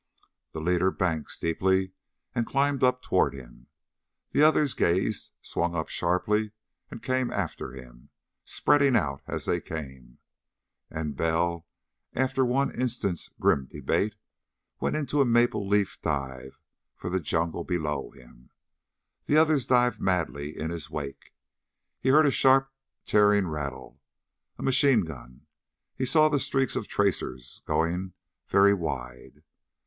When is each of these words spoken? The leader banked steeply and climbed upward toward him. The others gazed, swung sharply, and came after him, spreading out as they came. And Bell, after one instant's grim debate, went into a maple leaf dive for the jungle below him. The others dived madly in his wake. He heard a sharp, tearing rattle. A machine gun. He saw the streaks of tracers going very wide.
The 0.53 0.59
leader 0.61 0.89
banked 0.89 1.29
steeply 1.29 1.91
and 2.33 2.47
climbed 2.47 2.83
upward 2.83 3.03
toward 3.03 3.33
him. 3.35 3.67
The 4.31 4.41
others 4.41 4.73
gazed, 4.73 5.29
swung 5.43 5.79
sharply, 5.89 6.53
and 6.89 7.03
came 7.03 7.29
after 7.29 7.73
him, 7.73 8.09
spreading 8.43 8.95
out 8.95 9.21
as 9.27 9.45
they 9.45 9.61
came. 9.61 10.17
And 10.89 11.15
Bell, 11.15 11.67
after 12.15 12.43
one 12.43 12.73
instant's 12.73 13.29
grim 13.39 13.67
debate, 13.67 14.15
went 14.79 14.95
into 14.95 15.21
a 15.21 15.25
maple 15.27 15.67
leaf 15.67 16.01
dive 16.01 16.59
for 16.95 17.11
the 17.11 17.19
jungle 17.19 17.63
below 17.63 18.09
him. 18.09 18.49
The 19.27 19.37
others 19.37 19.67
dived 19.67 20.01
madly 20.01 20.57
in 20.57 20.71
his 20.71 20.89
wake. 20.89 21.31
He 21.99 22.09
heard 22.09 22.25
a 22.25 22.31
sharp, 22.31 22.71
tearing 23.05 23.45
rattle. 23.47 24.01
A 24.57 24.63
machine 24.63 25.01
gun. 25.01 25.45
He 25.95 26.07
saw 26.07 26.27
the 26.27 26.39
streaks 26.39 26.75
of 26.75 26.87
tracers 26.87 27.61
going 27.67 28.13
very 28.47 28.73
wide. 28.73 29.43